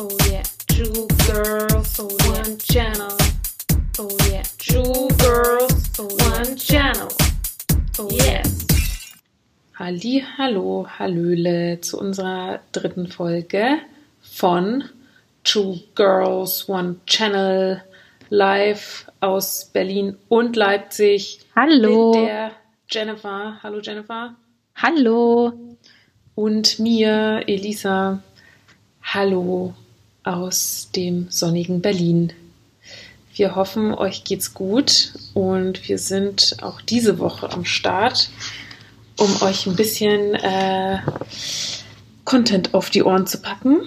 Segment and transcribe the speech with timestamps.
[0.00, 3.18] Oh yeah, two girls, oh yeah, one channel.
[3.98, 7.08] Oh yeah, two girls, oh one channel.
[7.98, 8.64] Oh yes.
[9.76, 13.80] Halli, hallo, hallöle zu unserer dritten Folge
[14.22, 14.84] von
[15.42, 17.82] Two Girls, One Channel
[18.30, 21.40] live aus Berlin und Leipzig.
[21.56, 22.12] Hallo.
[22.14, 22.52] Mit der
[22.88, 23.58] Jennifer.
[23.64, 24.36] Hallo Jennifer.
[24.76, 25.54] Hallo.
[26.36, 28.22] Und mir, Elisa.
[29.02, 29.74] Hallo
[30.28, 32.32] aus dem sonnigen Berlin.
[33.34, 38.30] Wir hoffen, euch geht's gut und wir sind auch diese Woche am Start,
[39.18, 40.98] um euch ein bisschen äh,
[42.24, 43.78] Content auf die Ohren zu packen.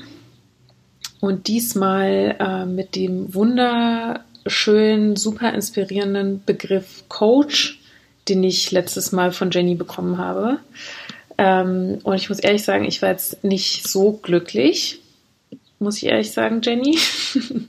[1.20, 7.80] Und diesmal äh, mit dem wunderschönen, super inspirierenden Begriff Coach,
[8.27, 10.58] den ich letztes Mal von Jenny bekommen habe.
[11.38, 15.02] Ähm, und ich muss ehrlich sagen, ich war jetzt nicht so glücklich
[15.81, 16.98] muss ich ehrlich sagen, Jenny.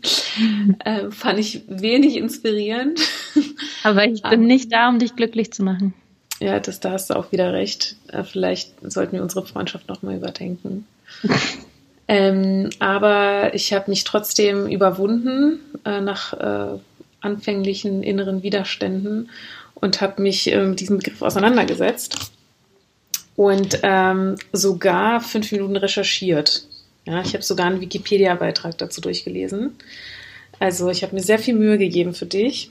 [0.85, 3.01] äh, fand ich wenig inspirierend.
[3.83, 5.95] Aber ich bin Aber, nicht da, um dich glücklich zu machen.
[6.41, 7.97] Ja, das, da hast du auch wieder recht.
[8.09, 10.87] Äh, vielleicht sollten wir unsere Freundschaft nochmal überdenken.
[12.09, 16.79] ähm, aber ich habe mich trotzdem überwunden äh, nach äh,
[17.21, 19.31] anfänglichen inneren Widerständen
[19.75, 22.33] und habe mich äh, mit diesem Begriff auseinandergesetzt
[23.37, 26.65] und ähm, sogar fünf Minuten recherchiert.
[27.05, 29.75] Ja, ich habe sogar einen Wikipedia-Beitrag dazu durchgelesen.
[30.59, 32.71] Also ich habe mir sehr viel Mühe gegeben für dich.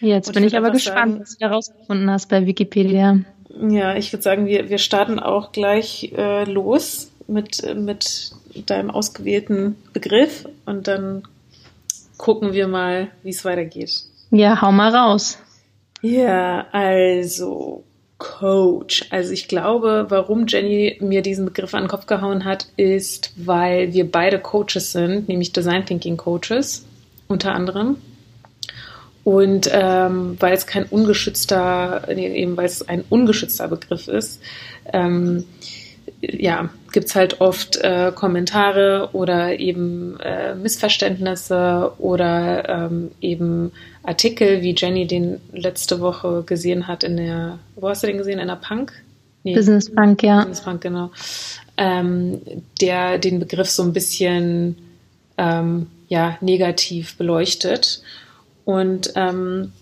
[0.00, 3.20] Jetzt Und bin ich, aber gespannt, sagen, was du herausgefunden hast bei Wikipedia.
[3.68, 8.32] Ja, ich würde sagen, wir, wir starten auch gleich äh, los mit, mit
[8.66, 11.22] deinem ausgewählten Begriff und dann
[12.16, 14.04] gucken wir mal, wie es weitergeht.
[14.30, 15.38] Ja, hau mal raus.
[16.02, 17.84] Ja, also
[18.20, 19.06] Coach.
[19.10, 23.92] Also ich glaube, warum Jenny mir diesen Begriff an den Kopf gehauen hat, ist, weil
[23.92, 26.84] wir beide Coaches sind, nämlich Design Thinking Coaches
[27.26, 27.96] unter anderem.
[29.24, 34.40] Und ähm, weil es kein ungeschützter, eben weil es ein ungeschützter Begriff ist,
[34.92, 35.44] ähm,
[36.20, 44.74] ja, gibt's halt oft äh, Kommentare oder eben äh, Missverständnisse oder ähm, eben Artikel, wie
[44.76, 48.38] Jenny den letzte Woche gesehen hat in der, wo hast du den gesehen?
[48.38, 48.92] In der Punk?
[49.42, 50.38] Nee, Business Punk, ja.
[50.38, 51.10] Business Punk, genau.
[51.76, 52.40] Ähm,
[52.80, 54.76] der den Begriff so ein bisschen
[55.38, 58.02] ähm, ja, negativ beleuchtet.
[58.64, 59.72] Und ähm,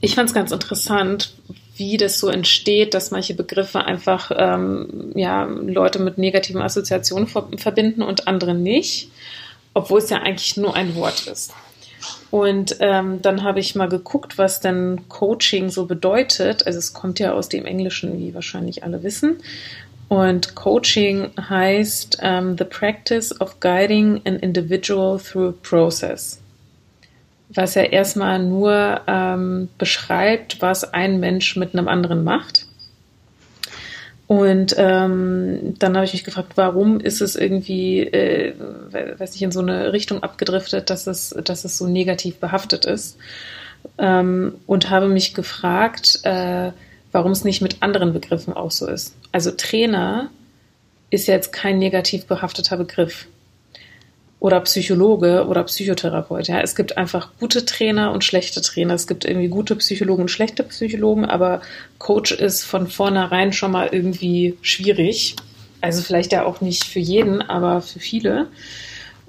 [0.00, 1.34] ich fand es ganz interessant,
[1.76, 8.02] wie das so entsteht, dass manche Begriffe einfach ähm, ja, Leute mit negativen Assoziationen verbinden
[8.02, 9.10] und andere nicht,
[9.74, 11.52] obwohl es ja eigentlich nur ein Wort ist.
[12.30, 16.66] Und ähm, dann habe ich mal geguckt, was denn Coaching so bedeutet.
[16.66, 19.38] Also es kommt ja aus dem Englischen, wie wahrscheinlich alle wissen.
[20.08, 26.43] Und Coaching heißt um, ähm, the practice of guiding an individual through a process
[27.54, 32.66] was ja erstmal nur ähm, beschreibt, was ein Mensch mit einem anderen macht.
[34.26, 38.54] Und ähm, dann habe ich mich gefragt, warum ist es irgendwie, äh,
[39.18, 43.18] weiß ich, in so eine Richtung abgedriftet, dass es, dass es so negativ behaftet ist.
[43.98, 46.72] Ähm, und habe mich gefragt, äh,
[47.12, 49.14] warum es nicht mit anderen Begriffen auch so ist.
[49.30, 50.30] Also Trainer
[51.10, 53.26] ist jetzt kein negativ behafteter Begriff
[54.44, 56.48] oder Psychologe oder Psychotherapeut.
[56.48, 58.92] Ja, es gibt einfach gute Trainer und schlechte Trainer.
[58.92, 61.62] Es gibt irgendwie gute Psychologen und schlechte Psychologen, aber
[61.96, 65.36] Coach ist von vornherein schon mal irgendwie schwierig.
[65.80, 68.48] Also vielleicht ja auch nicht für jeden, aber für viele.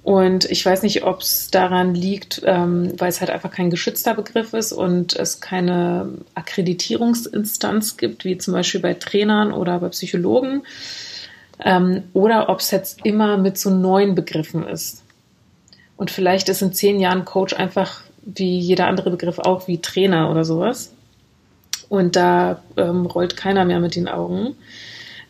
[0.04, 4.16] Und ich weiß nicht, ob es daran liegt, ähm, weil es halt einfach kein geschützter
[4.16, 10.64] Begriff ist und es keine Akkreditierungsinstanz gibt, wie zum Beispiel bei Trainern oder bei Psychologen.
[11.64, 15.05] Ähm, oder ob es jetzt immer mit so neuen Begriffen ist.
[15.98, 20.32] Und vielleicht ist in zehn Jahren Coach einfach wie jeder andere Begriff auch wie Trainer
[20.32, 20.92] oder sowas.
[21.90, 24.56] Und da ähm, rollt keiner mehr mit den Augen.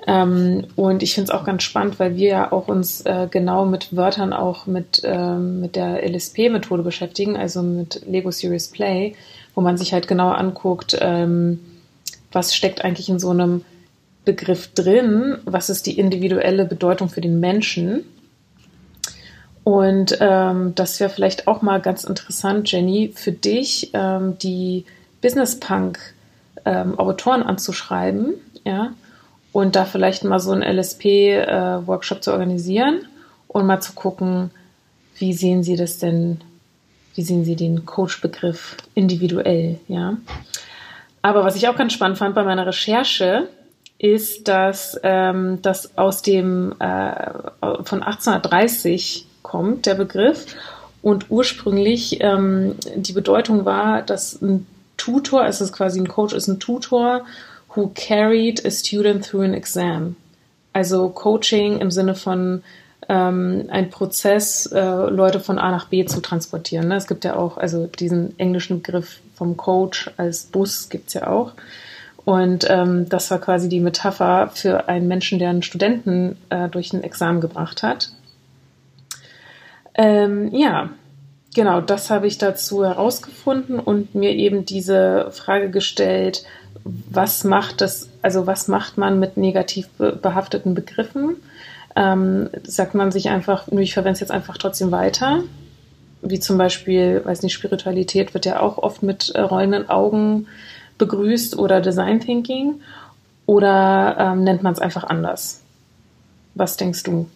[0.08, 3.66] Ähm, und ich finde es auch ganz spannend, weil wir ja auch uns äh, genau
[3.66, 9.16] mit Wörtern auch mit, ähm, mit der LSP-Methode beschäftigen, also mit Lego Serious Play,
[9.56, 11.60] wo man sich halt genau anguckt, ähm,
[12.32, 13.66] was steckt eigentlich in so einem
[14.26, 18.06] Begriff drin, was ist die individuelle Bedeutung für den Menschen
[19.66, 24.86] und ähm, das wäre vielleicht auch mal ganz interessant, Jenny, für dich, ähm, die
[25.24, 25.98] Business Punk
[26.66, 28.94] ähm, Autoren anzuschreiben, ja,
[29.52, 33.08] und da vielleicht mal so einen LSP-Workshop äh, zu organisieren
[33.48, 34.52] und mal zu gucken,
[35.18, 36.42] wie sehen Sie das denn,
[37.16, 40.18] wie sehen Sie den Coach-Begriff individuell, ja.
[41.24, 43.48] Aber was ich auch ganz spannend fand bei meiner Recherche,
[43.98, 47.32] ist, dass ähm, das aus dem äh,
[47.84, 50.46] von 1830 kommt, der Begriff.
[51.02, 54.66] Und ursprünglich ähm, die Bedeutung war, dass ein
[54.98, 57.26] Tutor, es ist quasi ein Coach, ist ein Tutor,
[57.76, 60.16] who carried a student through an exam.
[60.74, 62.64] Also Coaching im Sinne von
[63.08, 66.88] ähm, ein Prozess, äh, Leute von A nach B zu transportieren.
[66.88, 66.96] Ne?
[66.96, 71.28] Es gibt ja auch, also diesen englischen Begriff vom Coach als Bus gibt es ja
[71.28, 71.54] auch.
[72.24, 76.92] Und ähm, das war quasi die Metapher für einen Menschen, der einen Studenten äh, durch
[76.94, 78.10] ein Examen gebracht hat.
[79.96, 80.90] Ähm, ja,
[81.54, 86.46] genau, das habe ich dazu herausgefunden und mir eben diese Frage gestellt,
[86.84, 91.38] was macht das, also was macht man mit negativ behafteten Begriffen?
[91.96, 95.44] Ähm, sagt man sich einfach, ich verwende es jetzt einfach trotzdem weiter?
[96.22, 100.48] Wie zum Beispiel, weiß nicht, Spiritualität wird ja auch oft mit äh, rollenden Augen
[100.98, 102.82] begrüßt oder Design Thinking
[103.46, 105.62] oder ähm, nennt man es einfach anders?
[106.54, 107.28] Was denkst du?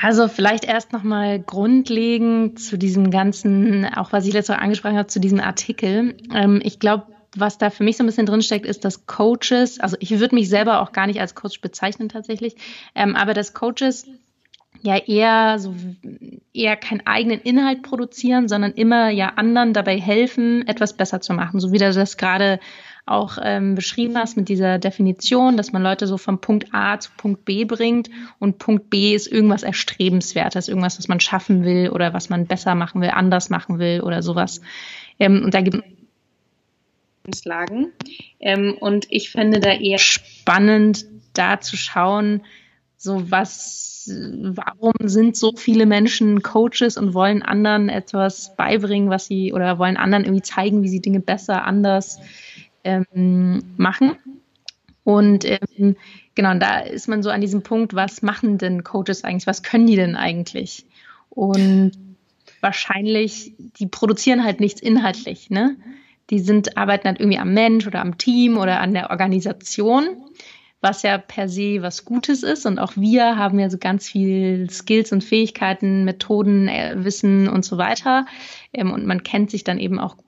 [0.00, 5.08] Also vielleicht erst nochmal grundlegend zu diesem ganzen, auch was ich letztes Mal angesprochen habe,
[5.08, 6.16] zu diesem Artikel.
[6.32, 7.06] Ähm, ich glaube,
[7.36, 10.48] was da für mich so ein bisschen drinsteckt, ist, dass Coaches, also ich würde mich
[10.48, 12.56] selber auch gar nicht als Coach bezeichnen tatsächlich,
[12.94, 14.06] ähm, aber dass Coaches
[14.82, 15.74] ja eher so
[16.52, 21.58] eher keinen eigenen Inhalt produzieren, sondern immer ja anderen dabei helfen, etwas besser zu machen.
[21.58, 22.60] So wie du das gerade
[23.10, 27.10] auch ähm, beschrieben hast mit dieser Definition, dass man Leute so vom Punkt A zu
[27.16, 32.12] Punkt B bringt und Punkt B ist irgendwas Erstrebenswertes, irgendwas, was man schaffen will oder
[32.14, 34.60] was man besser machen will, anders machen will oder sowas.
[35.18, 35.82] Ähm, und da gibt
[37.30, 37.92] es Lagen.
[38.40, 42.42] Ähm, und ich finde da eher spannend, da zu schauen,
[42.96, 49.52] so was warum sind so viele Menschen Coaches und wollen anderen etwas beibringen, was sie
[49.52, 52.18] oder wollen anderen irgendwie zeigen, wie sie Dinge besser, anders
[52.84, 54.16] ähm, machen.
[55.04, 55.96] Und ähm,
[56.34, 59.62] genau, und da ist man so an diesem Punkt, was machen denn Coaches eigentlich, was
[59.62, 60.84] können die denn eigentlich?
[61.30, 61.92] Und
[62.60, 65.76] wahrscheinlich, die produzieren halt nichts inhaltlich, ne?
[66.30, 70.28] Die sind, arbeiten halt irgendwie am Mensch oder am Team oder an der Organisation
[70.80, 72.66] was ja per se was Gutes ist.
[72.66, 77.64] Und auch wir haben ja so ganz viel Skills und Fähigkeiten, Methoden, äh, Wissen und
[77.64, 78.26] so weiter.
[78.72, 80.27] Ähm, und man kennt sich dann eben auch gut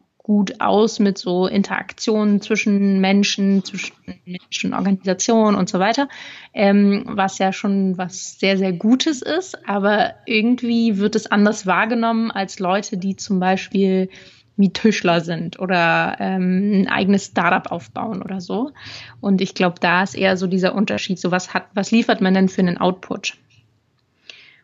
[0.58, 3.94] aus mit so Interaktionen zwischen Menschen, zwischen
[4.24, 6.08] Menschen, Organisationen und so weiter,
[6.54, 9.68] ähm, was ja schon was sehr, sehr Gutes ist.
[9.68, 14.08] Aber irgendwie wird es anders wahrgenommen als Leute, die zum Beispiel
[14.56, 18.72] wie Tischler sind oder ähm, ein eigenes Startup aufbauen oder so.
[19.20, 22.34] Und ich glaube, da ist eher so dieser Unterschied, so was hat, was liefert man
[22.34, 23.34] denn für einen Output?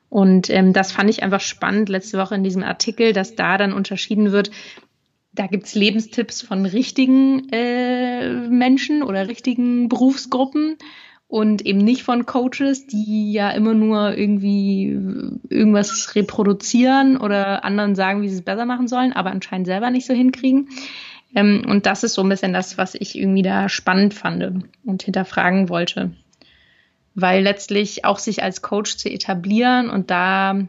[0.08, 3.72] Und ähm, das fand ich einfach spannend letzte Woche in diesem Artikel, dass da dann
[3.72, 4.50] unterschieden wird,
[5.36, 10.76] da gibt's Lebenstipps von richtigen äh, Menschen oder richtigen Berufsgruppen
[11.28, 14.96] und eben nicht von Coaches, die ja immer nur irgendwie
[15.48, 20.06] irgendwas reproduzieren oder anderen sagen, wie sie es besser machen sollen, aber anscheinend selber nicht
[20.06, 20.68] so hinkriegen.
[21.34, 25.02] Ähm, und das ist so ein bisschen das, was ich irgendwie da spannend fand und
[25.02, 26.12] hinterfragen wollte.
[27.14, 30.60] Weil letztlich auch sich als Coach zu etablieren und da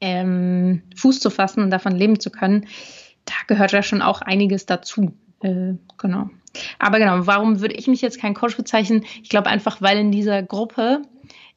[0.00, 2.66] ähm, Fuß zu fassen und davon leben zu können,
[3.26, 5.12] da gehört ja schon auch einiges dazu.
[5.42, 6.30] Äh, genau.
[6.78, 9.04] Aber genau, warum würde ich mich jetzt kein Coach bezeichnen?
[9.22, 11.02] Ich glaube einfach, weil in dieser Gruppe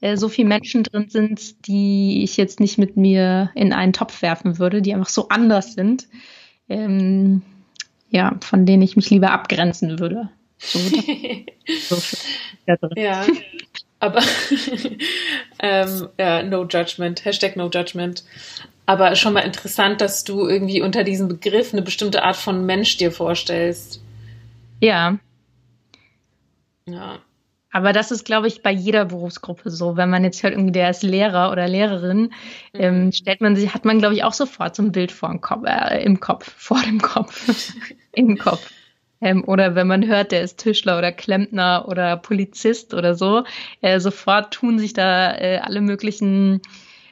[0.01, 4.22] äh, so viele Menschen drin sind, die ich jetzt nicht mit mir in einen Topf
[4.22, 6.08] werfen würde, die einfach so anders sind,
[6.67, 7.41] ähm,
[8.10, 10.29] ja, von denen ich mich lieber abgrenzen würde.
[10.58, 10.79] So,
[11.89, 11.96] so
[12.96, 13.25] ja,
[14.00, 14.22] aber
[15.60, 18.24] ähm, ja, no judgment, Hashtag no judgment.
[18.89, 22.98] Aber schon mal interessant, dass du irgendwie unter diesem Begriff eine bestimmte Art von Mensch
[22.98, 24.01] dir vorstellst.
[24.81, 25.19] Ja.
[26.88, 27.19] Ja.
[27.72, 29.96] Aber das ist, glaube ich, bei jeder Berufsgruppe so.
[29.96, 32.31] Wenn man jetzt hört, irgendwie der ist Lehrer oder Lehrerin, mhm.
[32.74, 35.39] ähm, stellt man sich, hat man, glaube ich, auch sofort so ein Bild vor dem
[35.39, 37.72] Kopf, äh, im Kopf, vor dem Kopf,
[38.13, 38.72] im Kopf.
[39.22, 43.43] Ähm, oder wenn man hört, der ist Tischler oder Klempner oder Polizist oder so,
[43.81, 46.63] äh, sofort tun sich da äh, alle möglichen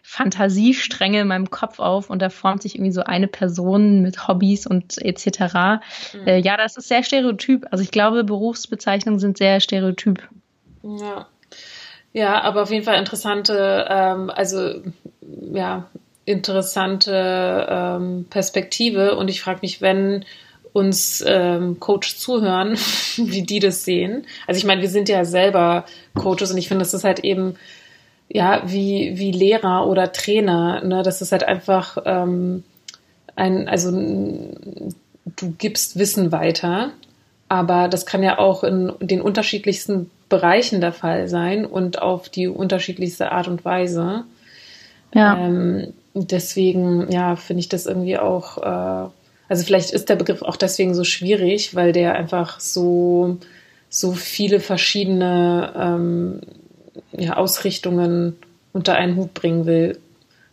[0.10, 4.66] Fantasiestränge in meinem Kopf auf und da formt sich irgendwie so eine Person mit Hobbys
[4.66, 5.28] und etc.
[6.14, 6.28] Mhm.
[6.28, 7.66] Äh, ja, das ist sehr stereotyp.
[7.72, 10.24] Also ich glaube, Berufsbezeichnungen sind sehr stereotyp.
[10.82, 11.28] Ja.
[12.14, 14.76] Ja, aber auf jeden Fall interessante, ähm, also
[15.52, 15.90] ja,
[16.24, 19.18] interessante ähm, Perspektive.
[19.18, 20.24] Und ich frage mich, wenn
[20.72, 22.78] uns ähm, Coach zuhören,
[23.18, 24.26] wie die das sehen.
[24.48, 25.84] Also ich meine, wir sind ja selber
[26.14, 27.56] Coaches und ich finde, das ist halt eben
[28.30, 30.84] ja, wie, wie Lehrer oder Trainer.
[30.84, 31.04] Ne?
[31.04, 32.64] Das ist halt einfach ähm,
[33.36, 36.92] ein, also du gibst Wissen weiter,
[37.48, 42.48] aber das kann ja auch in den unterschiedlichsten Bereichen der Fall sein und auf die
[42.48, 44.26] unterschiedlichste Art und Weise.
[45.14, 45.38] Ja.
[45.38, 49.10] Ähm, deswegen, ja, finde ich das irgendwie auch, äh,
[49.48, 53.38] also vielleicht ist der Begriff auch deswegen so schwierig, weil der einfach so,
[53.90, 56.42] so viele verschiedene ähm,
[57.12, 58.36] ja, Ausrichtungen
[58.74, 60.00] unter einen Hut bringen will.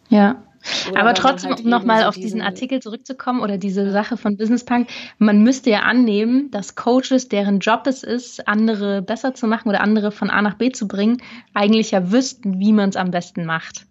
[0.08, 0.42] Ja.
[0.90, 4.38] Oder Aber trotzdem, halt um nochmal so auf diesen Artikel zurückzukommen oder diese Sache von
[4.38, 9.46] Business Punk, man müsste ja annehmen, dass Coaches, deren Job es ist, andere besser zu
[9.46, 11.18] machen oder andere von A nach B zu bringen,
[11.52, 13.84] eigentlich ja wüssten, wie man es am besten macht.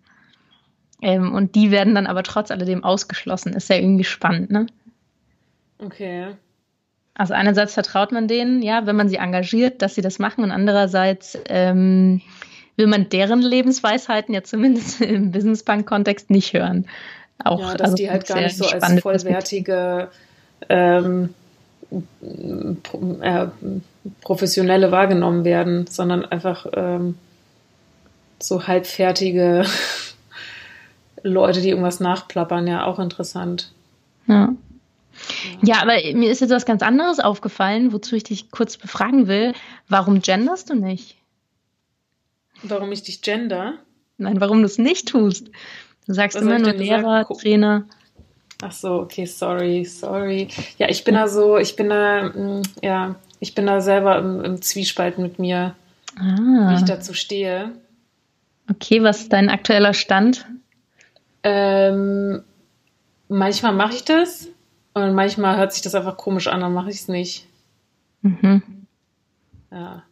[1.03, 3.53] Ähm, und die werden dann aber trotz alledem ausgeschlossen.
[3.53, 4.65] Ist ja irgendwie spannend, ne?
[5.77, 6.29] Okay.
[7.13, 10.51] Also einerseits vertraut man denen, ja, wenn man sie engagiert, dass sie das machen, und
[10.51, 12.21] andererseits ähm,
[12.75, 16.87] will man deren Lebensweisheiten ja zumindest im Businessbank-Kontext nicht hören.
[17.43, 20.09] Auch, ja, dass also die halt gar nicht so als vollwertige
[20.69, 21.33] ähm,
[23.21, 23.47] äh,
[24.21, 27.15] Professionelle wahrgenommen werden, sondern einfach ähm,
[28.39, 29.65] so halbfertige
[31.23, 33.71] Leute, die irgendwas nachplappern, ja auch interessant.
[34.27, 34.53] Ja.
[35.61, 39.53] Ja, aber mir ist jetzt was ganz anderes aufgefallen, wozu ich dich kurz befragen will.
[39.87, 41.17] Warum genderst du nicht?
[42.63, 43.75] Warum ich dich gender?
[44.17, 45.49] Nein, warum du es nicht tust.
[46.07, 47.41] Du sagst Was immer nur Lehrer, gesagt?
[47.41, 47.85] Trainer.
[48.61, 50.47] Ach so, okay, sorry, sorry.
[50.77, 54.41] Ja, ich bin da so, ich bin da, mm, ja, ich bin da selber im,
[54.43, 55.75] im Zwiespalt mit mir,
[56.17, 56.69] ah.
[56.69, 57.73] wie ich dazu stehe.
[58.69, 60.45] Okay, was ist dein aktueller Stand?
[61.43, 62.41] Ähm,
[63.27, 64.47] manchmal mache ich das
[64.93, 67.45] und manchmal hört sich das einfach komisch an, dann mache ich es nicht.
[68.21, 68.61] Mhm.
[69.71, 70.03] Ja.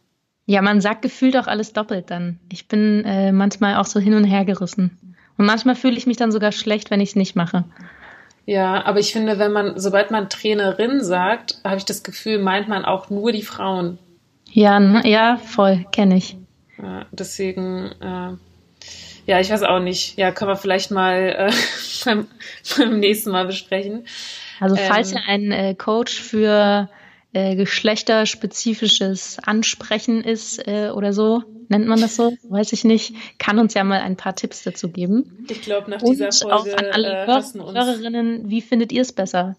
[0.46, 2.40] Ja, man sagt gefühlt auch alles doppelt dann.
[2.50, 5.16] Ich bin äh, manchmal auch so hin und her gerissen.
[5.38, 7.64] Und manchmal fühle ich mich dann sogar schlecht, wenn ich es nicht mache.
[8.44, 12.68] Ja, aber ich finde, wenn man, sobald man Trainerin sagt, habe ich das Gefühl, meint
[12.68, 13.98] man auch nur die Frauen.
[14.50, 16.36] Ja, ja, voll, kenne ich.
[16.82, 18.32] Ja, deswegen, äh,
[19.26, 20.18] ja, ich weiß auch nicht.
[20.18, 21.52] Ja, können wir vielleicht mal äh,
[22.04, 22.26] beim,
[22.76, 24.06] beim nächsten Mal besprechen.
[24.58, 26.88] Also falls ähm, ihr einen äh, Coach für
[27.32, 33.58] äh, geschlechterspezifisches Ansprechen ist äh, oder so, nennt man das so, weiß ich nicht, kann
[33.58, 35.46] uns ja mal ein paar Tipps dazu geben.
[35.48, 39.02] Ich glaube, nach dieser Und Folge auch an alle äh, Hörer, Hörerinnen, wie findet ihr
[39.02, 39.56] es besser?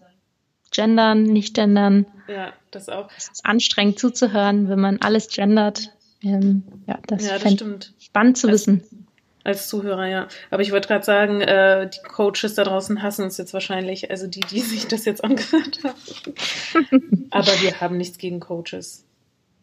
[0.70, 2.06] Gendern, nicht gendern?
[2.28, 3.08] Ja, das auch.
[3.16, 5.90] Es ist anstrengend zuzuhören, wenn man alles gendert.
[6.22, 7.92] Ähm, ja, das, ja, das stimmt.
[7.98, 9.03] spannend zu also, wissen.
[9.44, 10.28] Als Zuhörer, ja.
[10.50, 14.26] Aber ich wollte gerade sagen, äh, die Coaches da draußen hassen uns jetzt wahrscheinlich, also
[14.26, 17.26] die, die sich das jetzt angehört haben.
[17.30, 19.04] aber wir haben nichts gegen Coaches.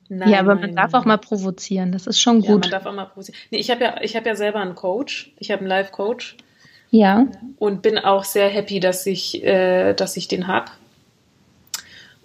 [0.07, 1.01] Nein, ja, aber nein, man darf nein.
[1.01, 1.91] auch mal provozieren.
[1.91, 2.47] Das ist schon gut.
[2.47, 3.39] Ja, man darf auch mal provozieren.
[3.49, 5.33] Nee, ich habe ja, ich habe ja selber einen Coach.
[5.39, 6.37] Ich habe einen Live-Coach.
[6.91, 7.27] Ja.
[7.57, 10.71] Und bin auch sehr happy, dass ich, äh, dass ich den habe.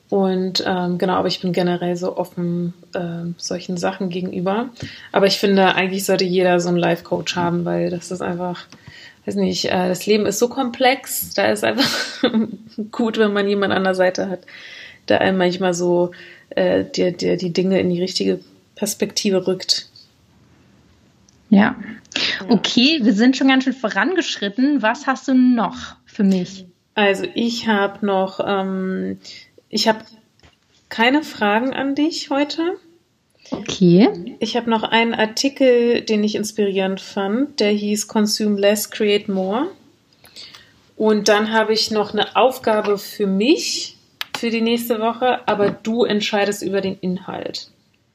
[0.09, 4.71] Und ähm, genau, aber ich bin generell so offen äh, solchen Sachen gegenüber.
[5.13, 8.67] Aber ich finde, eigentlich sollte jeder so einen Life-Coach haben, weil das ist einfach,
[9.25, 12.23] weiß nicht, äh, das Leben ist so komplex, da ist einfach
[12.93, 14.41] gut, wenn man jemanden an der Seite hat,
[15.09, 16.13] der einem manchmal so
[16.51, 18.41] äh, der, der die Dinge in die richtige
[18.77, 19.89] Perspektive rückt.
[21.51, 21.59] Ja.
[22.41, 22.47] ja.
[22.49, 24.83] Okay, wir sind schon ganz schön vorangeschritten.
[24.83, 26.67] Was hast du noch für mich?
[26.95, 29.19] Also ich habe noch ähm,
[29.69, 30.01] ich habe
[30.89, 32.79] keine Fragen an dich heute.
[33.51, 34.37] Okay.
[34.41, 39.69] Ich habe noch einen Artikel, den ich inspirierend fand, der hieß Consume Less, Create More.
[40.97, 43.97] Und dann habe ich noch eine Aufgabe für mich
[44.37, 47.71] für die nächste Woche, aber du entscheidest über den Inhalt.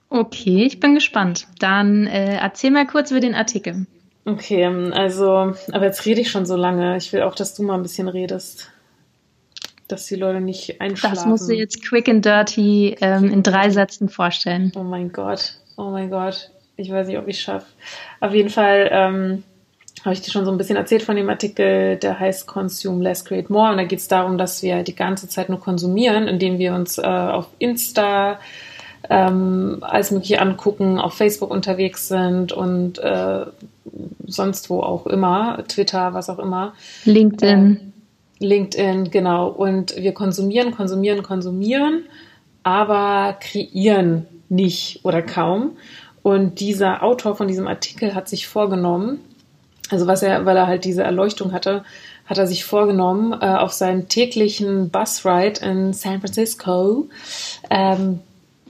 [0.10, 1.48] Okay, ich bin gespannt.
[1.60, 3.86] Dann äh, erzähl mal kurz über den Artikel.
[4.26, 6.98] Okay, also, aber jetzt rede ich schon so lange.
[6.98, 8.72] Ich will auch, dass du mal ein bisschen redest
[9.92, 11.16] dass die Leute nicht einschlafen.
[11.16, 14.72] Das musst du jetzt quick and dirty ähm, in drei Sätzen vorstellen.
[14.76, 16.52] Oh mein Gott, oh mein Gott.
[16.78, 17.68] Ich weiß nicht, ob ich es schaffe.
[18.20, 19.44] Auf jeden Fall ähm,
[20.04, 23.24] habe ich dir schon so ein bisschen erzählt von dem Artikel, der heißt Consume Less,
[23.26, 23.72] Create More.
[23.72, 26.98] Und da geht es darum, dass wir die ganze Zeit nur konsumieren, indem wir uns
[26.98, 28.40] äh, auf Insta
[29.10, 33.46] ähm, alles Mögliche angucken, auf Facebook unterwegs sind und äh,
[34.26, 36.74] sonst wo auch immer, Twitter, was auch immer.
[37.06, 37.76] LinkedIn.
[37.76, 37.91] Äh,
[38.42, 39.48] LinkedIn, genau.
[39.50, 42.06] Und wir konsumieren, konsumieren, konsumieren,
[42.64, 45.78] aber kreieren nicht oder kaum.
[46.24, 49.20] Und dieser Autor von diesem Artikel hat sich vorgenommen,
[49.90, 51.84] also was er, weil er halt diese Erleuchtung hatte,
[52.26, 57.08] hat er sich vorgenommen, äh, auf seinem täglichen Busride in San Francisco
[57.70, 58.20] ähm,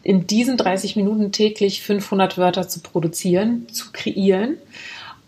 [0.03, 4.57] in diesen 30 Minuten täglich 500 Wörter zu produzieren, zu kreieren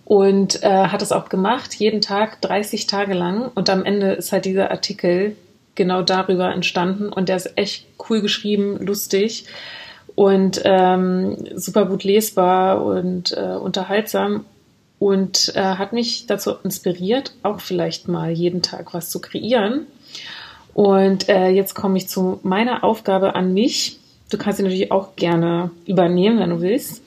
[0.06, 3.52] und äh, hat es auch gemacht, jeden Tag 30 Tage lang.
[3.56, 5.36] Und am Ende ist halt dieser Artikel
[5.76, 9.46] genau darüber entstanden und der ist echt cool geschrieben, lustig
[10.16, 14.46] und ähm, super gut lesbar und äh, unterhaltsam.
[15.00, 19.86] und äh, hat mich dazu inspiriert, auch vielleicht mal jeden Tag was zu kreieren.
[20.74, 24.00] Und äh, jetzt komme ich zu meiner Aufgabe an mich.
[24.30, 27.03] Du kannst sie natürlich auch gerne übernehmen, wenn du willst.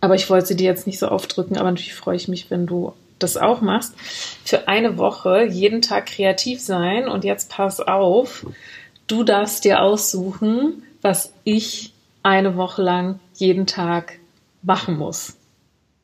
[0.00, 2.66] Aber ich wollte sie dir jetzt nicht so aufdrücken, aber natürlich freue ich mich, wenn
[2.66, 3.94] du das auch machst.
[4.44, 7.08] Für eine Woche jeden Tag kreativ sein.
[7.08, 8.46] Und jetzt pass auf,
[9.06, 14.18] du darfst dir aussuchen, was ich eine Woche lang jeden Tag
[14.62, 15.36] machen muss.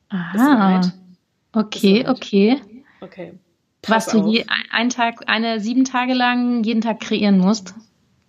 [0.09, 0.93] Aha.
[1.53, 2.61] Okay, okay.
[3.01, 3.35] Okay.
[3.87, 7.75] Was du je, einen Tag, eine sieben Tage lang jeden Tag kreieren musst.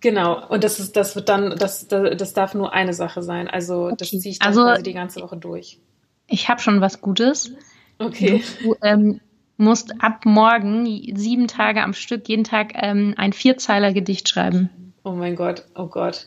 [0.04, 3.48] Genau, und das ist, das wird dann, das, das, das darf nur eine Sache sein.
[3.48, 3.94] Also okay.
[3.96, 5.78] das ziehe ich dann also, quasi die ganze Woche durch.
[6.26, 7.52] Ich habe schon was Gutes.
[7.98, 8.44] Okay.
[8.62, 9.22] Du ähm,
[9.56, 14.92] musst ab morgen sieben Tage am Stück jeden Tag ähm, ein Vierzeiler-Gedicht schreiben.
[15.04, 16.26] Oh mein Gott, oh Gott.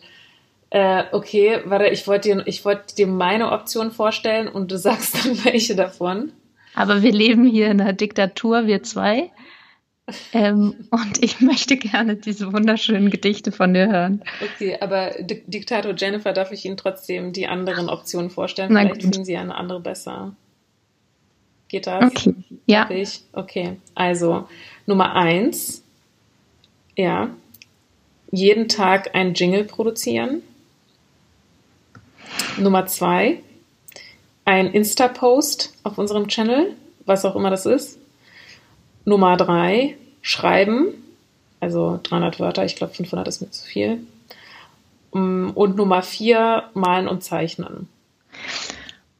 [0.71, 5.23] Äh, okay, warte, ich wollte dir, ich wollte dir meine Option vorstellen und du sagst
[5.23, 6.31] dann welche davon.
[6.73, 9.29] Aber wir leben hier in einer Diktatur, wir zwei.
[10.33, 14.23] Ähm, und ich möchte gerne diese wunderschönen Gedichte von dir hören.
[14.41, 18.69] Okay, aber D Diktator Jennifer darf ich Ihnen trotzdem die anderen Optionen vorstellen.
[18.71, 19.01] Na Vielleicht gut.
[19.03, 20.35] finden Sie eine andere besser.
[21.67, 22.03] Geht das?
[22.03, 22.33] Okay.
[22.65, 22.89] Ja.
[22.89, 23.21] Ich?
[23.33, 23.77] Okay.
[23.95, 24.47] Also
[24.85, 25.83] Nummer eins.
[26.95, 27.29] Ja.
[28.31, 30.41] Jeden Tag ein Jingle produzieren.
[32.57, 33.41] Nummer zwei
[34.47, 36.73] ein Insta-Post auf unserem Channel,
[37.05, 37.99] was auch immer das ist.
[39.07, 40.87] Nummer drei, schreiben,
[41.61, 43.99] also 300 Wörter, ich glaube 500 ist mir zu viel.
[45.13, 47.87] Mm, und Nummer vier, malen und zeichnen.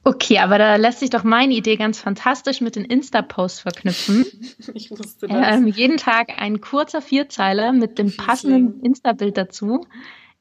[0.04, 4.26] Okay, aber da lässt sich doch meine Idee ganz fantastisch mit den Insta-Posts verknüpfen.
[4.74, 5.56] ich wusste das.
[5.56, 9.88] Ähm, jeden Tag ein kurzer Vierzeiler mit dem passenden Insta-Bild dazu.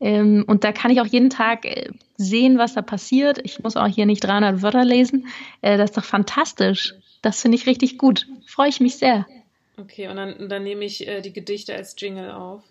[0.01, 3.39] Ähm, und da kann ich auch jeden Tag äh, sehen, was da passiert.
[3.45, 5.29] Ich muss auch hier nicht 300 Wörter lesen.
[5.63, 6.95] Äh, das ist doch fantastisch.
[7.23, 8.27] Das finde ich richtig gut.
[8.47, 9.27] Freue ich mich sehr.
[9.79, 12.63] Okay, und dann, dann nehme ich äh, die Gedichte als Jingle auf.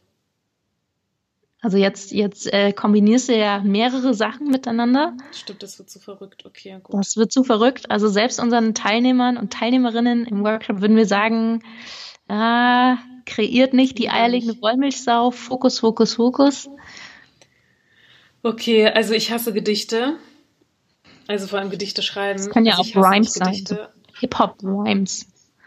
[1.61, 5.17] Also jetzt, jetzt äh, kombinierst du ja mehrere Sachen miteinander.
[5.31, 6.45] Stimmt, das wird zu verrückt.
[6.45, 6.95] Okay, gut.
[6.95, 7.89] Das wird zu verrückt.
[7.89, 11.63] Also selbst unseren Teilnehmern und Teilnehmerinnen im Workshop würden wir sagen,
[12.27, 15.31] ah, kreiert nicht die eierlegende Wollmilchsau.
[15.31, 16.69] Fokus, Fokus, Fokus.
[18.43, 20.17] Okay, also ich hasse Gedichte.
[21.27, 22.37] Also vor allem Gedichte schreiben.
[22.37, 23.65] Das kann ja also auch Rhymes sein.
[24.19, 25.25] Hip-Hop-Rhymes.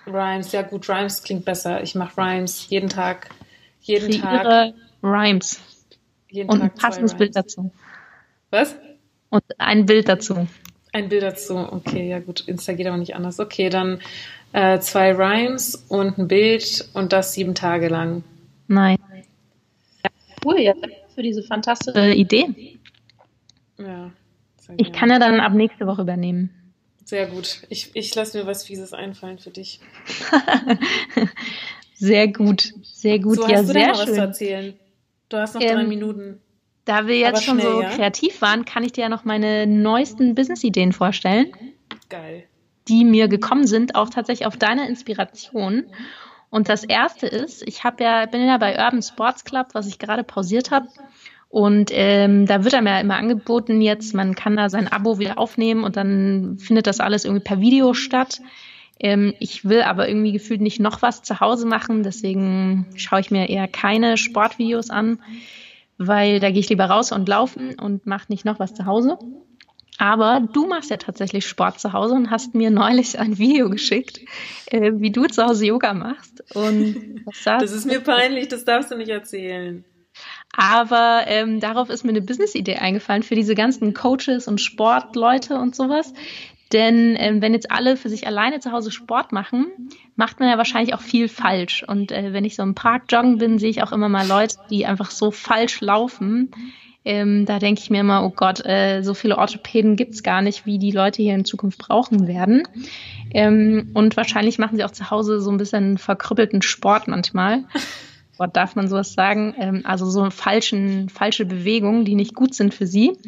[0.08, 1.82] Rhymes, ja gut, Rhymes klingt besser.
[1.82, 3.30] Ich mache Rhymes jeden Tag.
[3.80, 4.74] Jeden Kreiere Tag.
[5.02, 5.60] Rhymes.
[6.30, 7.70] Jeden Und Tag ein passendes Bild dazu.
[8.50, 8.76] Was?
[9.30, 10.46] Und ein Bild dazu.
[10.92, 12.48] Ein Bild dazu, okay, ja gut.
[12.48, 13.38] Insta geht aber nicht anders.
[13.38, 14.00] Okay, dann
[14.52, 18.24] äh, zwei Rhymes und ein Bild und das sieben Tage lang.
[18.68, 18.98] Nein.
[20.02, 20.10] Ja,
[20.44, 20.74] cool, ja
[21.18, 22.78] für diese fantastische äh, Idee.
[23.76, 24.12] Ja.
[24.76, 26.50] Ich kann ja dann ab nächste Woche übernehmen.
[27.08, 27.62] Sehr gut.
[27.70, 29.80] Ich, ich lasse mir was Fieses einfallen für dich.
[31.94, 33.36] sehr gut, sehr gut.
[33.36, 34.08] So, ja, hast du sehr noch schön.
[34.08, 34.78] was zu erzählen?
[35.30, 36.42] Du hast noch ähm, drei Minuten.
[36.84, 37.88] Da wir jetzt Aber schon schnell, so ja?
[37.88, 41.50] kreativ waren, kann ich dir ja noch meine neuesten Business-Ideen vorstellen.
[42.10, 42.44] Geil.
[42.88, 45.86] Die mir gekommen sind, auch tatsächlich auf deine Inspiration.
[46.50, 49.98] Und das erste ist, ich habe ja, bin ja bei Urban Sports Club, was ich
[49.98, 50.88] gerade pausiert habe.
[51.48, 55.38] Und ähm, da wird einem ja immer angeboten jetzt, man kann da sein Abo wieder
[55.38, 58.40] aufnehmen und dann findet das alles irgendwie per Video statt.
[59.00, 63.30] Ähm, ich will aber irgendwie gefühlt nicht noch was zu Hause machen, deswegen schaue ich
[63.30, 65.20] mir eher keine Sportvideos an,
[65.96, 69.18] weil da gehe ich lieber raus und laufen und mache nicht noch was zu Hause.
[69.96, 74.20] Aber du machst ja tatsächlich Sport zu Hause und hast mir neulich ein Video geschickt,
[74.66, 76.44] äh, wie du zu Hause Yoga machst.
[76.54, 79.84] Und das ist mir peinlich, das darfst du nicht erzählen.
[80.60, 85.76] Aber ähm, darauf ist mir eine Business-Idee eingefallen für diese ganzen Coaches und Sportleute und
[85.76, 86.12] sowas.
[86.72, 89.66] Denn ähm, wenn jetzt alle für sich alleine zu Hause Sport machen,
[90.16, 91.84] macht man ja wahrscheinlich auch viel falsch.
[91.86, 94.56] Und äh, wenn ich so im Park joggen bin, sehe ich auch immer mal Leute,
[94.68, 96.50] die einfach so falsch laufen.
[97.04, 100.66] Ähm, da denke ich mir immer, oh Gott, äh, so viele Orthopäden gibt's gar nicht,
[100.66, 102.66] wie die Leute hier in Zukunft brauchen werden.
[103.30, 107.62] Ähm, und wahrscheinlich machen sie auch zu Hause so ein bisschen verkrüppelten Sport manchmal.
[108.38, 109.54] Gott, darf man sowas sagen?
[109.58, 113.18] Ähm, also so falschen, falsche Bewegungen, die nicht gut sind für sie.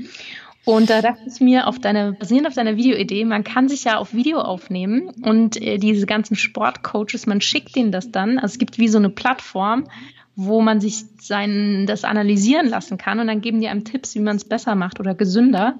[0.65, 3.97] Und da dachte ich mir, auf deine, basierend auf deiner Videoidee, man kann sich ja
[3.97, 8.39] auf Video aufnehmen und äh, diese ganzen Sportcoaches, man schickt denen das dann.
[8.39, 9.89] Also es gibt wie so eine Plattform,
[10.37, 14.21] wo man sich sein, das analysieren lassen kann und dann geben die einem Tipps, wie
[14.21, 15.77] man es besser macht oder gesünder.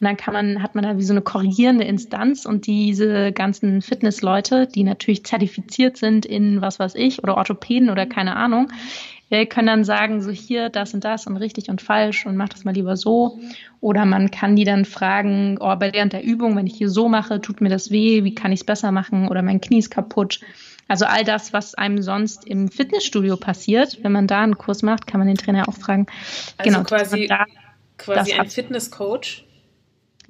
[0.00, 3.82] Und dann kann man, hat man da wie so eine korrigierende Instanz und diese ganzen
[3.82, 8.70] Fitnessleute, die natürlich zertifiziert sind in was weiß ich oder Orthopäden oder keine Ahnung,
[9.30, 12.48] Wir können dann sagen, so hier, das und das und richtig und falsch und mach
[12.48, 13.38] das mal lieber so.
[13.80, 16.88] Oder man kann die dann fragen, oh, bei der und der Übung, wenn ich hier
[16.88, 19.28] so mache, tut mir das weh, wie kann ich es besser machen?
[19.28, 20.40] Oder mein Knie ist kaputt.
[20.88, 25.06] Also all das, was einem sonst im Fitnessstudio passiert, wenn man da einen Kurs macht,
[25.06, 26.06] kann man den Trainer auch fragen.
[26.56, 27.44] Also genau, quasi, da,
[27.98, 29.44] quasi ein Fitnesscoach.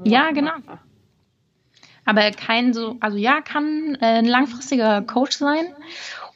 [0.04, 0.52] Ja, genau.
[2.04, 5.66] Aber kein so, also ja, kann äh, ein langfristiger Coach sein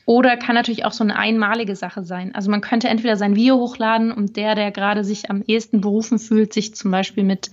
[0.04, 2.34] oder kann natürlich auch so eine einmalige Sache sein.
[2.34, 6.18] Also man könnte entweder sein Video hochladen und der, der gerade sich am ehesten berufen
[6.18, 7.50] fühlt, sich zum Beispiel mit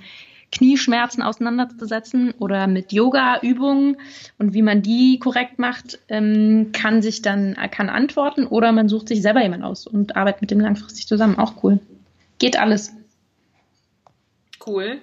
[0.51, 3.97] Knieschmerzen auseinanderzusetzen oder mit Yoga-Übungen
[4.39, 9.07] und wie man die korrekt macht, ähm, kann sich dann kann antworten oder man sucht
[9.07, 11.37] sich selber jemand aus und arbeitet mit dem langfristig zusammen.
[11.37, 11.79] Auch cool.
[12.39, 12.93] Geht alles.
[14.65, 14.99] Cool.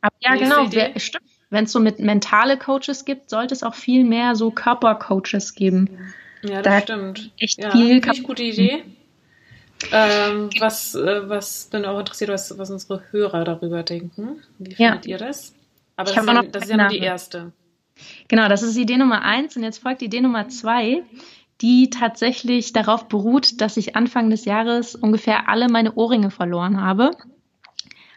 [0.00, 0.66] Aber ja, genau.
[0.70, 1.24] Wer, stimmt.
[1.50, 6.12] Wenn es so mit mentale Coaches gibt, sollte es auch viel mehr so Körpercoaches geben.
[6.42, 7.32] Ja, das da stimmt.
[7.38, 8.06] Echt ja, viel.
[8.06, 8.84] Echt gute Idee.
[9.92, 14.42] Ähm, was, äh, was bin auch interessiert, was, was unsere Hörer darüber denken.
[14.58, 15.12] Wie findet ja.
[15.12, 15.54] ihr das?
[15.96, 17.52] Aber ich das, ist ja, das ist ja nur die erste.
[18.28, 21.02] Genau, das ist Idee Nummer eins und jetzt folgt Idee Nummer zwei,
[21.60, 27.10] die tatsächlich darauf beruht, dass ich Anfang des Jahres ungefähr alle meine Ohrringe verloren habe.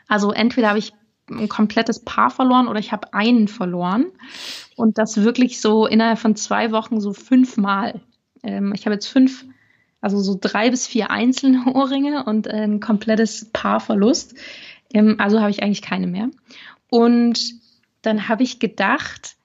[0.07, 0.93] Also entweder habe ich
[1.31, 4.05] ein komplettes Paar verloren oder ich habe einen verloren
[4.75, 8.01] und das wirklich so innerhalb von zwei Wochen so fünfmal.
[8.43, 9.45] Ähm, ich habe jetzt fünf
[10.01, 14.35] also so drei bis vier einzelne Ohrringe und ein komplettes Paarverlust.
[14.93, 16.29] Ähm, also habe ich eigentlich keine mehr.
[16.89, 17.39] Und
[18.01, 19.35] dann habe ich gedacht,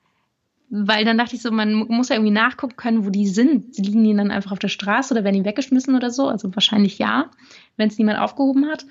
[0.69, 3.79] weil dann dachte ich so, man muss ja irgendwie nachgucken können, wo die sind.
[3.79, 6.27] Liegen die dann einfach auf der Straße oder werden die weggeschmissen oder so?
[6.27, 7.31] Also wahrscheinlich ja,
[7.77, 8.85] wenn es niemand aufgehoben hat.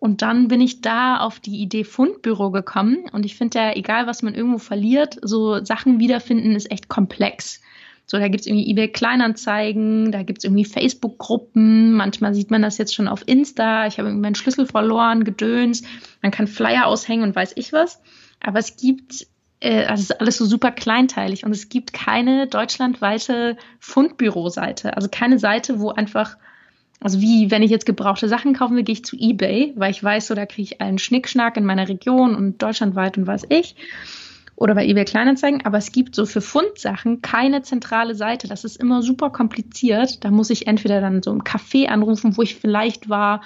[0.00, 3.04] Und dann bin ich da auf die Idee Fundbüro gekommen.
[3.12, 7.60] Und ich finde ja, egal was man irgendwo verliert, so Sachen wiederfinden ist echt komplex.
[8.06, 12.92] So, da gibt's irgendwie eBay Kleinanzeigen, da gibt's irgendwie Facebook-Gruppen, manchmal sieht man das jetzt
[12.92, 15.84] schon auf Insta, ich habe irgendwie meinen Schlüssel verloren, gedöns,
[16.20, 18.02] man kann Flyer aushängen und weiß ich was.
[18.40, 19.28] Aber es gibt,
[19.60, 24.96] äh, also es ist alles so super kleinteilig und es gibt keine deutschlandweite Fundbüro-Seite.
[24.96, 26.36] Also keine Seite, wo einfach
[27.00, 30.02] also wie, wenn ich jetzt gebrauchte Sachen kaufen will, gehe ich zu eBay, weil ich
[30.02, 33.74] weiß, so da kriege ich allen Schnickschnack in meiner Region und deutschlandweit und weiß ich
[34.60, 38.46] oder bei eBay Kleinanzeigen, aber es gibt so für Fundsachen keine zentrale Seite.
[38.46, 40.22] Das ist immer super kompliziert.
[40.22, 43.40] Da muss ich entweder dann so im Café anrufen, wo ich vielleicht war,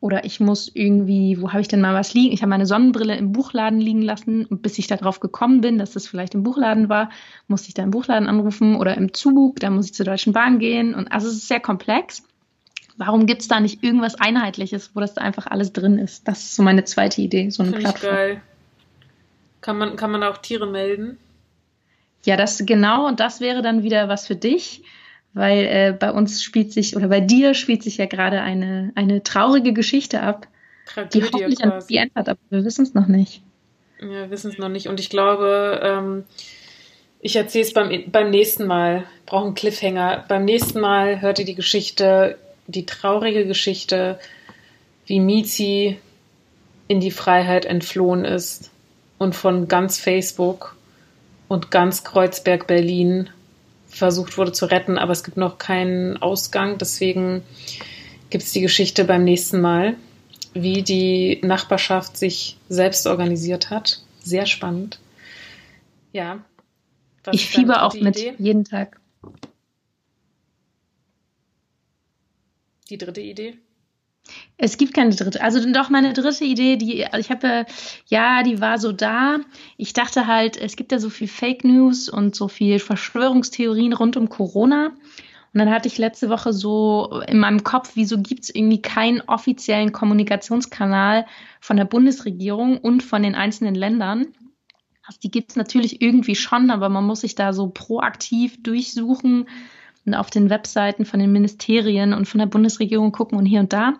[0.00, 2.32] oder ich muss irgendwie, wo habe ich denn mal was liegen?
[2.32, 5.92] Ich habe meine Sonnenbrille im Buchladen liegen lassen und bis ich darauf gekommen bin, dass
[5.92, 7.10] das vielleicht im Buchladen war,
[7.48, 10.58] musste ich da im Buchladen anrufen oder im Zug, da muss ich zur Deutschen Bahn
[10.58, 10.94] gehen.
[10.94, 12.22] Und also es ist sehr komplex.
[13.00, 16.28] Warum gibt es da nicht irgendwas Einheitliches, wo das da einfach alles drin ist?
[16.28, 18.10] Das ist so meine zweite Idee, so eine Find Plattform.
[18.10, 18.42] Ich geil.
[19.62, 21.16] Kann man, kann man auch Tiere melden?
[22.26, 24.82] Ja, das genau, und das wäre dann wieder was für dich,
[25.32, 29.22] weil äh, bei uns spielt sich, oder bei dir spielt sich ja gerade eine, eine
[29.22, 30.46] traurige Geschichte ab,
[30.84, 31.94] Tragödie die hoffentlich quasi.
[31.94, 33.40] Happy End hat, aber wir wissen es noch nicht.
[34.02, 34.88] Ja, wir wissen es noch nicht.
[34.88, 36.24] Und ich glaube, ähm,
[37.20, 39.04] ich erzähle es beim, beim nächsten Mal.
[39.24, 40.26] Brauche einen Cliffhanger.
[40.28, 42.36] Beim nächsten Mal hört ihr die Geschichte,
[42.70, 44.18] die traurige Geschichte,
[45.06, 45.98] wie Mizi
[46.88, 48.70] in die Freiheit entflohen ist
[49.18, 50.76] und von ganz Facebook
[51.48, 53.30] und ganz Kreuzberg Berlin
[53.88, 56.78] versucht wurde zu retten, aber es gibt noch keinen Ausgang.
[56.78, 57.42] Deswegen
[58.30, 59.96] gibt es die Geschichte beim nächsten Mal,
[60.54, 64.00] wie die Nachbarschaft sich selbst organisiert hat.
[64.22, 65.00] Sehr spannend.
[66.12, 66.38] Ja.
[67.32, 68.34] Ich fieber auch mit Idee?
[68.38, 68.98] jeden Tag.
[72.90, 73.56] Die dritte Idee?
[74.58, 75.42] Es gibt keine dritte.
[75.42, 77.64] Also doch meine dritte Idee, die also ich habe
[78.06, 79.38] ja, die war so da.
[79.76, 84.16] Ich dachte halt, es gibt ja so viel Fake News und so viel Verschwörungstheorien rund
[84.16, 84.88] um Corona.
[85.52, 89.20] Und dann hatte ich letzte Woche so in meinem Kopf, wieso gibt es irgendwie keinen
[89.22, 91.26] offiziellen Kommunikationskanal
[91.60, 94.26] von der Bundesregierung und von den einzelnen Ländern?
[95.04, 99.48] Also die gibt es natürlich irgendwie schon, aber man muss sich da so proaktiv durchsuchen
[100.06, 103.72] und auf den Webseiten von den Ministerien und von der Bundesregierung gucken und hier und
[103.72, 103.94] da.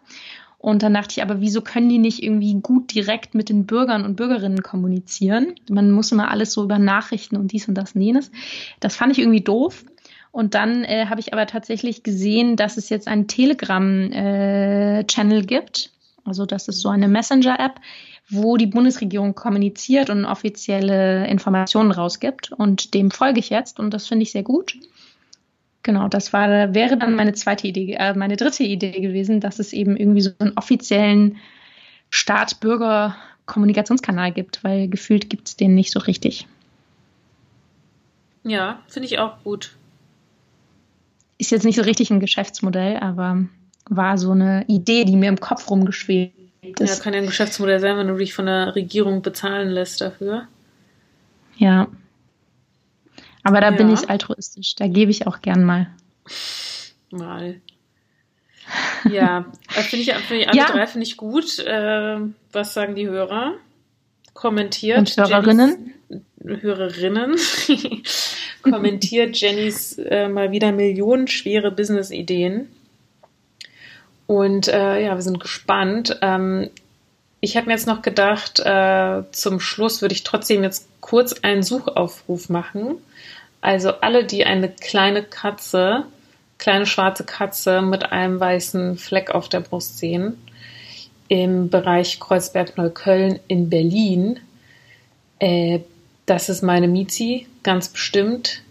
[0.60, 4.04] Und dann dachte ich, aber wieso können die nicht irgendwie gut direkt mit den Bürgern
[4.04, 5.54] und Bürgerinnen kommunizieren?
[5.70, 8.30] Man muss immer alles so über Nachrichten und dies und das und jenes.
[8.78, 9.86] Das fand ich irgendwie doof.
[10.32, 15.92] Und dann äh, habe ich aber tatsächlich gesehen, dass es jetzt einen Telegram-Channel äh, gibt.
[16.24, 17.80] Also das ist so eine Messenger-App,
[18.28, 22.52] wo die Bundesregierung kommuniziert und offizielle Informationen rausgibt.
[22.52, 24.76] Und dem folge ich jetzt und das finde ich sehr gut.
[25.82, 29.72] Genau, das war, wäre dann meine zweite Idee, äh, meine dritte Idee gewesen, dass es
[29.72, 31.38] eben irgendwie so einen offiziellen
[32.10, 36.46] Staat-Bürger-Kommunikationskanal gibt, weil gefühlt gibt es den nicht so richtig.
[38.44, 39.74] Ja, finde ich auch gut.
[41.38, 43.46] Ist jetzt nicht so richtig ein Geschäftsmodell, aber
[43.88, 46.34] war so eine Idee, die mir im Kopf rumgeschwebt
[46.78, 46.98] ist.
[46.98, 50.46] Ja, kann ja ein Geschäftsmodell sein, wenn du dich von der Regierung bezahlen lässt dafür.
[51.56, 51.88] Ja.
[53.42, 53.76] Aber da ja.
[53.76, 54.74] bin ich altruistisch.
[54.76, 55.88] Da gebe ich auch gern mal.
[57.10, 57.60] Mal.
[59.10, 60.66] Ja, finde ich, find ich alle ja.
[60.66, 61.58] drei finde ich gut.
[61.58, 62.18] Äh,
[62.52, 63.54] was sagen die Hörer?
[64.34, 64.98] Kommentiert.
[64.98, 65.94] Und Hörerinnen?
[66.08, 67.36] Jennys, Hörerinnen.
[68.62, 72.68] kommentiert Jennys äh, mal wieder millionenschwere Business-Ideen.
[74.26, 76.16] Und äh, ja, wir sind gespannt.
[76.22, 76.70] Ähm,
[77.40, 81.62] ich habe mir jetzt noch gedacht, äh, zum Schluss würde ich trotzdem jetzt kurz einen
[81.62, 82.96] Suchaufruf machen.
[83.62, 86.04] Also alle, die eine kleine Katze,
[86.58, 90.36] kleine schwarze Katze mit einem weißen Fleck auf der Brust sehen,
[91.28, 94.40] im Bereich Kreuzberg-Neukölln in Berlin,
[95.38, 95.80] äh,
[96.26, 98.62] das ist meine Mizi, ganz bestimmt.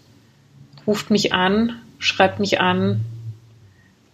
[0.86, 3.04] Ruft mich an, schreibt mich an.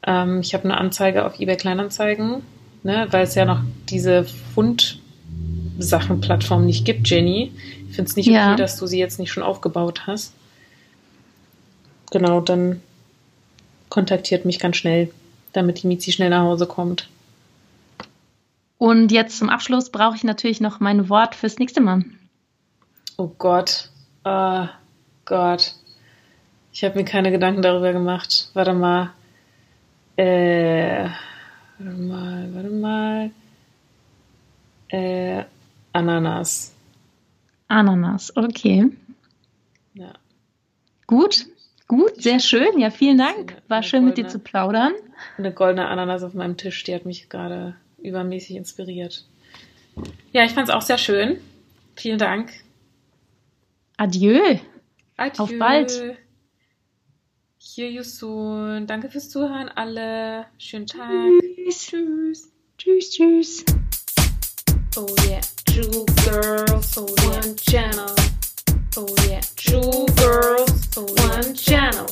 [0.04, 2.42] Ähm, ich habe eine Anzeige auf eBay Kleinanzeigen
[2.86, 7.50] ne, weil es ja noch diese Fund-Sachen-Plattform nicht gibt, Jenny.
[7.90, 8.52] Ich finde es nicht ja.
[8.52, 10.32] okay, dass du sie jetzt nicht schon aufgebaut hast.
[12.12, 12.80] Genau, dann
[13.88, 15.10] kontaktiert mich ganz schnell,
[15.52, 17.08] damit die Mizi schnell nach Hause kommt.
[18.78, 22.04] Und jetzt zum Abschluss brauche ich natürlich noch mein Wort fürs nächste Mal.
[23.16, 23.90] Oh Gott.
[24.22, 24.68] Oh
[25.24, 25.74] Gott.
[26.72, 28.50] Ich habe mir keine Gedanken darüber gemacht.
[28.54, 29.10] Warte mal.
[30.16, 31.08] Äh.
[31.78, 33.30] Warte mal, warte mal.
[34.88, 35.44] Äh,
[35.92, 36.74] Ananas.
[37.68, 38.90] Ananas, okay.
[39.94, 40.12] Ja.
[41.06, 41.46] Gut,
[41.88, 42.78] gut, sehr schön.
[42.78, 43.56] Ja, vielen Dank.
[43.68, 44.92] War schön goldene, mit dir zu plaudern.
[45.36, 49.24] Eine goldene Ananas auf meinem Tisch, die hat mich gerade übermäßig inspiriert.
[50.32, 51.38] Ja, ich fand es auch sehr schön.
[51.96, 52.52] Vielen Dank.
[53.96, 54.58] Adieu.
[55.16, 55.42] Adieu.
[55.42, 56.18] Auf bald.
[57.76, 58.86] Hear you soon.
[58.86, 60.46] Danke fürs Zuhören, alle.
[60.56, 61.10] Schönen Tag.
[61.68, 62.48] Tschüss.
[62.78, 63.64] Tschüss, tschüss.
[64.96, 68.14] Oh yeah, two girls, oh one channel.
[68.96, 72.06] Oh yeah, two girls, oh one channel.